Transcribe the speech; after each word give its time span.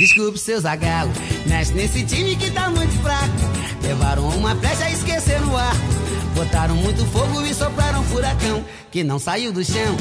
Desculpe 0.00 0.38
seu 0.38 0.58
zagalo, 0.58 1.12
mexe 1.46 1.74
nesse 1.74 2.02
time 2.06 2.34
que 2.34 2.50
tá 2.50 2.70
muito 2.70 2.90
fraco. 3.02 3.82
Levaram 3.82 4.26
uma 4.30 4.56
flecha 4.56 4.88
e 4.88 4.94
esqueceram 4.94 5.52
o 5.52 5.56
arco. 5.58 5.76
Botaram 6.34 6.74
muito 6.74 7.04
fogo 7.04 7.42
e 7.44 7.52
sopraram 7.52 8.00
um 8.00 8.04
furacão 8.04 8.64
que 8.90 9.04
não 9.04 9.18
saiu 9.18 9.52
do 9.52 9.62
chão. 9.62 9.94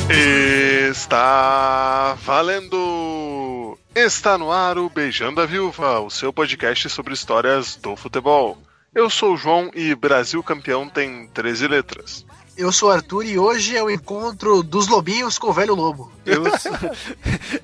Está 0.89 2.17
valendo! 2.23 3.77
Está 3.93 4.37
no 4.37 4.53
ar 4.53 4.77
o 4.77 4.89
Beijando 4.89 5.41
a 5.41 5.45
Viúva, 5.45 5.99
o 5.99 6.09
seu 6.09 6.31
podcast 6.31 6.89
sobre 6.89 7.13
histórias 7.13 7.75
do 7.75 7.97
futebol. 7.97 8.57
Eu 8.95 9.09
sou 9.09 9.33
o 9.33 9.37
João 9.37 9.69
e 9.75 9.93
Brasil 9.95 10.41
campeão 10.41 10.87
tem 10.87 11.27
13 11.33 11.67
letras. 11.67 12.25
Eu 12.59 12.73
sou 12.73 12.89
o 12.89 12.91
Arthur 12.91 13.23
e 13.23 13.39
hoje 13.39 13.77
é 13.77 13.81
o 13.81 13.89
encontro 13.89 14.61
dos 14.61 14.89
lobinhos 14.89 15.37
com 15.37 15.47
o 15.47 15.53
velho 15.53 15.73
lobo. 15.73 16.11
Eu 16.25 16.43
sou, 16.59 16.73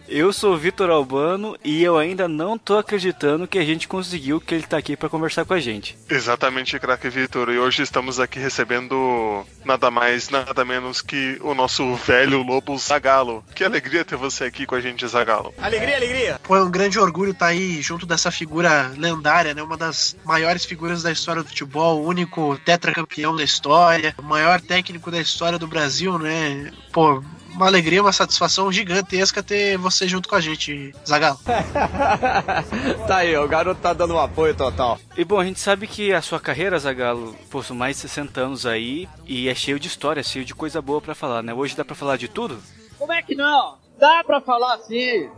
eu 0.08 0.32
sou 0.32 0.54
o 0.54 0.58
Vitor 0.58 0.90
Albano 0.90 1.58
e 1.64 1.84
eu 1.84 1.98
ainda 1.98 2.28
não 2.28 2.58
tô 2.58 2.78
acreditando 2.78 3.48
que 3.48 3.58
a 3.58 3.66
gente 3.66 3.88
conseguiu 3.88 4.40
que 4.40 4.56
ele 4.56 4.68
tá 4.68 4.78
aqui 4.78 4.96
para 4.96 5.10
conversar 5.10 5.46
com 5.46 5.54
a 5.54 5.60
gente. 5.60 5.98
Exatamente, 6.10 6.80
craque 6.80 7.10
Vitor. 7.10 7.50
E 7.50 7.60
hoje 7.60 7.84
estamos 7.84 8.20
aqui 8.20 8.40
recebendo 8.40 9.46
nada 9.64 9.90
mais, 9.90 10.30
nada 10.30 10.64
menos 10.64 11.02
que 11.02 11.38
o 11.42 11.54
nosso 11.54 11.96
velho 11.96 12.44
lobo 12.44 12.78
Zagalo. 12.78 13.44
Que 13.54 13.64
alegria 13.64 14.06
ter 14.06 14.16
você 14.16 14.46
aqui 14.46 14.66
com 14.66 14.76
a 14.76 14.82
gente, 14.82 15.08
Zagalo. 15.08 15.54
Alegria, 15.58 15.96
alegria. 15.96 16.40
Pô, 16.44 16.56
é 16.56 16.64
um 16.64 16.72
grande 16.72 17.00
orgulho 17.00 17.32
estar 17.32 17.48
aí 17.48 17.82
junto 17.82 18.06
dessa 18.06 18.32
figura 18.32 18.92
lendária, 18.98 19.54
né? 19.54 19.64
Uma 19.64 19.78
das 19.78 20.16
maiores 20.24 20.66
figuras 20.66 21.04
da 21.04 21.12
história 21.12 21.44
do 21.44 21.50
futebol, 21.50 22.02
o 22.02 22.08
único 22.08 22.58
tetracampeão 22.64 23.36
da 23.36 23.44
história, 23.44 24.14
o 24.18 24.24
maior 24.24 24.62
técnico 24.62 25.10
da 25.10 25.20
história 25.20 25.58
do 25.58 25.68
Brasil, 25.68 26.18
né? 26.20 26.72
Pô, 26.92 27.24
uma 27.56 27.68
alegria, 27.68 28.02
uma 28.02 28.12
satisfação 28.12 28.72
gigantesca 28.72 29.42
ter 29.42 29.78
você 29.78 30.08
junto 30.08 30.28
com 30.28 30.36
a 30.36 30.42
gente, 30.42 30.94
Zagalo. 31.08 31.40
tá 33.08 33.18
aí, 33.18 33.36
o 33.38 33.48
garoto 33.48 33.82
tá 33.82 33.94
dando 33.94 34.14
um 34.14 34.20
apoio 34.20 34.54
total. 34.54 35.00
E 35.18 35.24
bom, 35.24 35.40
a 35.40 35.46
gente 35.46 35.60
sabe 35.60 35.88
que 35.88 36.14
a 36.14 36.22
sua 36.22 36.40
carreira, 36.40 36.78
Zagalo, 36.78 37.36
pô, 37.50 37.64
são 37.64 37.76
mais 37.76 37.96
de 37.96 38.02
60 38.04 38.42
anos 38.42 38.66
aí 38.66 39.08
e 39.26 39.48
é 39.48 39.56
cheio 39.56 39.80
de 39.80 39.88
história, 39.88 40.22
cheio 40.22 40.46
de 40.46 40.54
coisa 40.54 40.82
boa 40.82 41.02
para 41.02 41.16
falar, 41.16 41.42
né? 41.42 41.54
Hoje 41.54 41.76
dá 41.76 41.86
para 41.86 41.96
falar 41.96 42.18
de 42.18 42.28
tudo? 42.28 42.62
Como 42.98 43.14
é 43.14 43.22
que 43.22 43.36
não? 43.36 43.78
Dá 43.98 44.24
pra 44.24 44.42
falar 44.42 44.78
sim. 44.80 45.30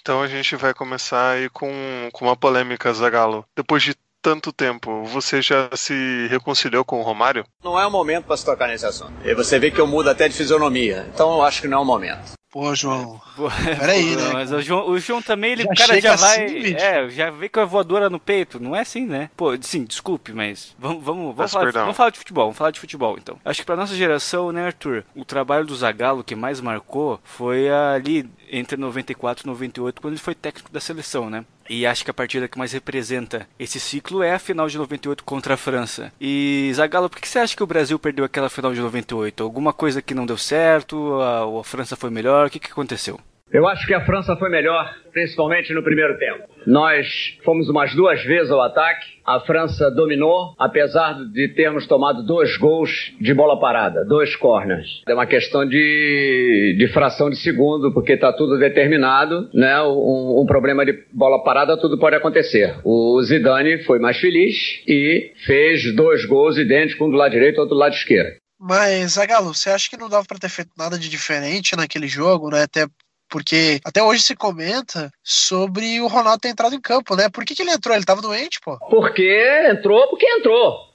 Então 0.00 0.22
a 0.22 0.26
gente 0.26 0.56
vai 0.56 0.74
começar 0.74 1.32
aí 1.32 1.48
com, 1.50 1.70
com 2.12 2.24
uma 2.24 2.36
polêmica, 2.36 2.92
Zagalo. 2.92 3.44
Depois 3.54 3.82
de 3.82 3.94
tanto 4.22 4.52
tempo, 4.52 5.04
você 5.04 5.40
já 5.42 5.68
se 5.74 6.26
reconciliou 6.28 6.84
com 6.84 7.00
o 7.00 7.02
Romário? 7.02 7.44
Não 7.62 7.78
é 7.78 7.86
o 7.86 7.90
momento 7.90 8.24
para 8.24 8.36
se 8.36 8.44
tocar 8.44 8.68
nesse 8.68 8.86
assunto. 8.86 9.12
E 9.24 9.34
você 9.34 9.58
vê 9.58 9.70
que 9.70 9.80
eu 9.80 9.86
mudo 9.86 10.10
até 10.10 10.28
de 10.28 10.34
fisionomia. 10.34 11.06
Então 11.12 11.34
eu 11.34 11.42
acho 11.42 11.60
que 11.60 11.68
não 11.68 11.78
é 11.78 11.80
o 11.80 11.84
momento. 11.84 12.40
Pô, 12.50 12.74
João. 12.74 13.20
Peraí, 13.78 14.16
né? 14.16 14.30
Mas 14.32 14.50
o 14.50 14.60
João, 14.60 14.88
o 14.90 14.98
João 14.98 15.22
também, 15.22 15.52
ele, 15.52 15.62
Já 15.62 15.74
cara 15.74 16.00
já 16.00 16.16
vai. 16.16 16.44
assim, 16.44 16.74
é, 16.74 17.08
já 17.08 17.30
vem 17.30 17.48
com 17.48 17.60
a 17.60 17.64
voadora 17.64 18.10
no 18.10 18.18
peito. 18.18 18.58
Não 18.58 18.74
é 18.74 18.80
assim, 18.80 19.06
né? 19.06 19.30
Pô, 19.36 19.56
sim, 19.62 19.84
desculpe, 19.84 20.32
mas 20.32 20.74
vamos, 20.76 21.02
vamos, 21.04 21.36
vamos, 21.36 21.52
falar, 21.52 21.70
vamos 21.70 21.96
falar 21.96 22.10
de 22.10 22.18
futebol. 22.18 22.46
Vamos 22.46 22.58
falar 22.58 22.72
de 22.72 22.80
futebol, 22.80 23.16
então. 23.16 23.38
Acho 23.44 23.60
que 23.60 23.66
pra 23.66 23.76
nossa 23.76 23.94
geração, 23.94 24.50
né, 24.50 24.66
Arthur? 24.66 25.04
O 25.14 25.24
trabalho 25.24 25.64
do 25.64 25.76
Zagallo 25.76 26.24
que 26.24 26.34
mais 26.34 26.60
marcou 26.60 27.20
foi 27.22 27.70
ali 27.70 28.28
entre 28.50 28.76
94 28.76 29.44
e 29.44 29.46
98, 29.46 30.00
quando 30.00 30.14
ele 30.14 30.20
foi 30.20 30.34
técnico 30.34 30.72
da 30.72 30.80
seleção, 30.80 31.30
né? 31.30 31.44
E 31.70 31.86
acho 31.86 32.04
que 32.04 32.10
a 32.10 32.14
partida 32.14 32.48
que 32.48 32.58
mais 32.58 32.72
representa 32.72 33.46
esse 33.56 33.78
ciclo 33.78 34.24
é 34.24 34.34
a 34.34 34.40
final 34.40 34.66
de 34.66 34.76
98 34.76 35.22
contra 35.22 35.54
a 35.54 35.56
França. 35.56 36.12
E 36.20 36.68
Zagallo, 36.74 37.08
por 37.08 37.20
que 37.20 37.28
você 37.28 37.38
acha 37.38 37.56
que 37.56 37.62
o 37.62 37.66
Brasil 37.66 37.96
perdeu 37.96 38.24
aquela 38.24 38.50
final 38.50 38.74
de 38.74 38.80
98? 38.80 39.40
Alguma 39.40 39.72
coisa 39.72 40.02
que 40.02 40.12
não 40.12 40.26
deu 40.26 40.36
certo? 40.36 41.20
A, 41.20 41.60
a 41.60 41.62
França 41.62 41.94
foi 41.94 42.10
melhor? 42.10 42.48
O 42.48 42.50
que, 42.50 42.58
que 42.58 42.72
aconteceu? 42.72 43.20
Eu 43.52 43.66
acho 43.66 43.84
que 43.84 43.92
a 43.92 44.04
França 44.04 44.36
foi 44.36 44.48
melhor, 44.48 44.94
principalmente 45.12 45.72
no 45.74 45.82
primeiro 45.82 46.16
tempo. 46.18 46.44
Nós 46.64 47.36
fomos 47.44 47.68
umas 47.68 47.92
duas 47.94 48.22
vezes 48.22 48.48
ao 48.50 48.62
ataque, 48.62 49.04
a 49.26 49.40
França 49.40 49.90
dominou, 49.90 50.54
apesar 50.56 51.14
de 51.32 51.48
termos 51.48 51.84
tomado 51.86 52.24
dois 52.24 52.56
gols 52.56 53.12
de 53.20 53.34
bola 53.34 53.58
parada, 53.58 54.04
dois 54.04 54.36
corners. 54.36 55.02
É 55.08 55.12
uma 55.12 55.26
questão 55.26 55.66
de, 55.66 56.76
de 56.78 56.88
fração 56.92 57.28
de 57.28 57.36
segundo, 57.36 57.92
porque 57.92 58.12
está 58.12 58.32
tudo 58.32 58.56
determinado, 58.56 59.48
né? 59.52 59.82
Um, 59.82 60.42
um 60.42 60.46
problema 60.46 60.86
de 60.86 60.92
bola 61.12 61.42
parada, 61.42 61.76
tudo 61.76 61.98
pode 61.98 62.14
acontecer. 62.14 62.78
O 62.84 63.20
Zidane 63.20 63.82
foi 63.82 63.98
mais 63.98 64.18
feliz 64.18 64.54
e 64.86 65.32
fez 65.44 65.92
dois 65.96 66.24
gols 66.24 66.56
idênticos, 66.56 67.04
um 67.04 67.10
do 67.10 67.16
lado 67.16 67.32
direito 67.32 67.56
e 67.56 67.60
outro 67.60 67.74
do 67.74 67.80
lado 67.80 67.94
esquerdo. 67.94 68.38
Mas, 68.60 69.12
Zagalo, 69.12 69.54
você 69.54 69.70
acha 69.70 69.88
que 69.88 69.96
não 69.96 70.08
dava 70.08 70.26
pra 70.26 70.38
ter 70.38 70.50
feito 70.50 70.70
nada 70.76 70.98
de 70.98 71.08
diferente 71.08 71.74
naquele 71.74 72.06
jogo, 72.06 72.50
né? 72.50 72.62
Até 72.64 72.86
porque 73.30 73.80
até 73.84 74.02
hoje 74.02 74.22
se 74.22 74.34
comenta 74.34 75.10
sobre 75.22 76.00
o 76.00 76.08
Ronaldo 76.08 76.40
ter 76.40 76.48
entrado 76.48 76.74
em 76.74 76.80
campo, 76.80 77.14
né? 77.14 77.28
Por 77.30 77.44
que, 77.44 77.54
que 77.54 77.62
ele 77.62 77.70
entrou? 77.70 77.94
Ele 77.94 78.04
tava 78.04 78.20
doente, 78.20 78.60
pô. 78.60 78.76
Porque 78.90 79.66
entrou, 79.70 80.08
porque 80.08 80.26
entrou. 80.26 80.90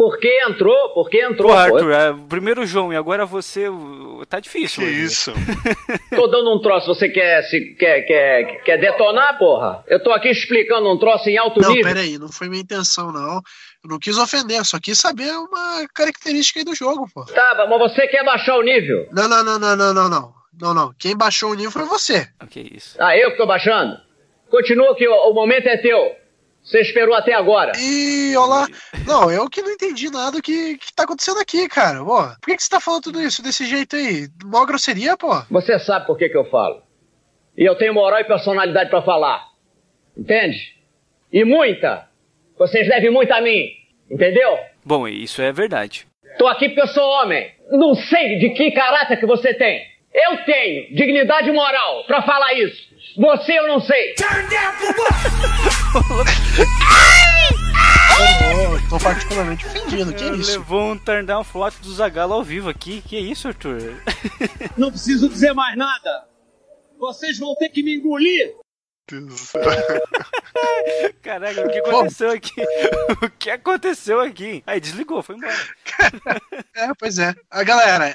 Porque 0.00 0.40
entrou, 0.48 0.94
porque 0.94 1.22
entrou. 1.22 1.50
Pô. 1.50 1.54
Arthur, 1.54 1.92
é, 1.92 2.14
primeiro 2.26 2.62
o 2.62 2.66
João 2.66 2.90
e 2.90 2.96
agora 2.96 3.26
você. 3.26 3.66
Tá 4.30 4.40
difícil. 4.40 4.82
Que 4.82 4.88
hoje. 4.88 5.04
isso? 5.04 5.32
Tô 6.16 6.26
dando 6.26 6.54
um 6.54 6.58
troço, 6.58 6.86
você 6.86 7.06
quer, 7.10 7.42
se, 7.42 7.74
quer, 7.74 8.00
quer, 8.02 8.62
quer 8.62 8.78
detonar, 8.78 9.36
porra? 9.38 9.84
Eu 9.86 10.02
tô 10.02 10.10
aqui 10.10 10.30
explicando 10.30 10.90
um 10.90 10.98
troço 10.98 11.28
em 11.28 11.36
alto 11.36 11.60
Não, 11.60 11.68
nível. 11.68 11.84
peraí, 11.84 12.18
não 12.18 12.32
foi 12.32 12.48
minha 12.48 12.62
intenção, 12.62 13.12
não. 13.12 13.42
Eu 13.84 13.90
não 13.90 13.98
quis 13.98 14.16
ofender, 14.16 14.56
eu 14.58 14.64
só 14.64 14.78
quis 14.80 14.98
saber 14.98 15.32
uma 15.32 15.86
característica 15.94 16.60
aí 16.60 16.64
do 16.64 16.74
jogo, 16.74 17.06
pô. 17.14 17.26
Tá, 17.26 17.66
mas 17.68 17.78
você 17.78 18.06
quer 18.08 18.24
baixar 18.24 18.56
o 18.56 18.62
nível? 18.62 19.06
Não, 19.12 19.28
não, 19.28 19.44
não, 19.44 19.58
não, 19.58 19.76
não, 19.76 19.92
não, 19.92 20.08
não. 20.08 20.39
Não, 20.60 20.74
não. 20.74 20.92
Quem 20.98 21.16
baixou 21.16 21.50
o 21.50 21.54
nível 21.54 21.70
foi 21.70 21.84
você. 21.84 22.28
Ah, 22.38 22.46
Que 22.46 22.60
isso. 22.60 22.96
Ah, 23.02 23.16
eu 23.16 23.30
que 23.32 23.36
tô 23.36 23.46
baixando? 23.46 23.96
Continua 24.50 24.94
que 24.96 25.06
o, 25.08 25.30
o 25.30 25.34
momento 25.34 25.66
é 25.68 25.76
teu. 25.76 26.16
Você 26.62 26.80
esperou 26.80 27.14
até 27.14 27.32
agora. 27.32 27.72
E 27.78 28.36
olá. 28.36 28.66
Não, 29.06 29.30
eu 29.30 29.48
que 29.48 29.62
não 29.62 29.70
entendi 29.70 30.10
nada 30.10 30.32
do 30.32 30.42
que, 30.42 30.76
que 30.76 30.92
tá 30.92 31.04
acontecendo 31.04 31.40
aqui, 31.40 31.66
cara. 31.68 32.04
Pô, 32.04 32.22
por 32.22 32.46
que, 32.46 32.56
que 32.56 32.62
você 32.62 32.68
tá 32.68 32.78
falando 32.80 33.04
tudo 33.04 33.22
isso 33.22 33.42
desse 33.42 33.64
jeito 33.64 33.96
aí? 33.96 34.28
Mó 34.44 34.64
grosseria, 34.66 35.16
pô. 35.16 35.28
Você 35.50 35.78
sabe 35.78 36.06
por 36.06 36.18
que 36.18 36.28
que 36.28 36.36
eu 36.36 36.44
falo. 36.50 36.82
E 37.56 37.64
eu 37.64 37.76
tenho 37.76 37.94
moral 37.94 38.20
e 38.20 38.24
personalidade 38.24 38.90
pra 38.90 39.00
falar. 39.02 39.42
Entende? 40.16 40.76
E 41.32 41.44
muita. 41.44 42.06
Vocês 42.58 42.86
devem 42.88 43.10
muito 43.10 43.32
a 43.32 43.40
mim. 43.40 43.70
Entendeu? 44.10 44.58
Bom, 44.84 45.08
isso 45.08 45.40
é 45.40 45.50
verdade. 45.52 46.06
Tô 46.38 46.46
aqui 46.46 46.68
porque 46.68 46.82
eu 46.82 46.88
sou 46.88 47.02
homem. 47.04 47.50
Não 47.70 47.94
sei 47.94 48.38
de 48.38 48.50
que 48.50 48.70
caráter 48.72 49.18
que 49.18 49.26
você 49.26 49.54
tem. 49.54 49.82
Eu 50.12 50.44
tenho 50.44 50.94
dignidade 50.94 51.50
moral 51.52 52.04
pra 52.06 52.22
falar 52.22 52.52
isso. 52.54 52.90
Você 53.16 53.58
eu 53.58 53.68
não 53.68 53.80
sei. 53.80 54.14
Eu 58.50 58.88
tô 58.88 58.98
particularmente 58.98 59.66
ofendido, 59.66 60.12
que 60.12 60.24
isso? 60.24 60.58
Levou 60.58 60.92
um 60.92 60.98
turn 60.98 61.26
down 61.26 61.44
flot 61.44 61.76
do 61.80 61.92
Zagalo 61.92 62.34
ao 62.34 62.42
vivo 62.42 62.68
aqui. 62.68 63.02
Que 63.02 63.18
isso, 63.18 63.48
Arthur? 63.48 64.02
Não 64.76 64.90
preciso 64.90 65.28
dizer 65.28 65.52
mais 65.54 65.76
nada. 65.76 66.26
Vocês 66.98 67.38
vão 67.38 67.54
ter 67.54 67.70
que 67.70 67.82
me 67.82 67.96
engolir. 67.96 68.54
Caraca, 71.22 71.66
o 71.66 71.70
que 71.70 71.78
aconteceu 71.78 72.30
aqui? 72.30 72.62
o 73.22 73.30
que 73.30 73.50
aconteceu 73.50 74.20
aqui? 74.20 74.62
Aí 74.66 74.80
desligou, 74.80 75.22
foi 75.22 75.36
embora. 75.36 75.54
É, 76.76 76.88
pois 76.98 77.18
é. 77.18 77.34
A 77.50 77.62
galera, 77.62 78.14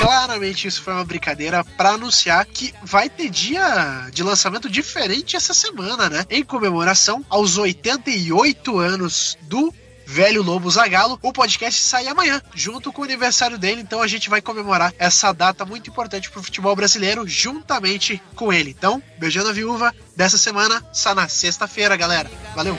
claramente 0.00 0.68
isso 0.68 0.82
foi 0.82 0.92
uma 0.92 1.04
brincadeira 1.04 1.64
pra 1.64 1.90
anunciar 1.90 2.44
que 2.46 2.74
vai 2.82 3.08
ter 3.08 3.30
dia 3.30 4.08
de 4.12 4.22
lançamento 4.22 4.68
diferente 4.68 5.36
essa 5.36 5.54
semana, 5.54 6.10
né? 6.10 6.24
Em 6.30 6.44
comemoração 6.44 7.24
aos 7.28 7.56
88 7.56 8.78
anos 8.78 9.38
do 9.42 9.72
Velho 10.06 10.42
Lobo 10.42 10.70
Zagalo, 10.70 11.18
o 11.22 11.32
podcast 11.32 11.80
sai 11.80 12.06
amanhã, 12.06 12.42
junto 12.54 12.92
com 12.92 13.02
o 13.02 13.04
aniversário 13.04 13.58
dele, 13.58 13.80
então 13.80 14.02
a 14.02 14.06
gente 14.06 14.28
vai 14.28 14.40
comemorar 14.40 14.92
essa 14.98 15.32
data 15.32 15.64
muito 15.64 15.88
importante 15.88 16.30
pro 16.30 16.42
futebol 16.42 16.76
brasileiro, 16.76 17.26
juntamente 17.26 18.22
com 18.34 18.52
ele. 18.52 18.70
Então, 18.70 19.02
beijando 19.18 19.48
a 19.48 19.52
viúva 19.52 19.94
dessa 20.14 20.36
semana, 20.36 20.84
sai 20.92 21.14
na 21.14 21.28
sexta-feira, 21.28 21.96
galera. 21.96 22.30
Valeu! 22.54 22.76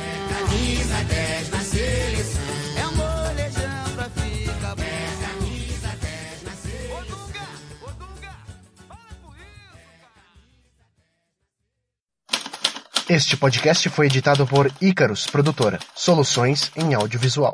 Este 13.07 13.38
podcast 13.38 13.88
foi 13.90 14.07
editado 14.07 14.48
por 14.48 14.72
Icarus 14.81 15.28
Produtora, 15.28 15.78
soluções 15.94 16.72
em 16.75 16.96
audiovisual. 16.96 17.54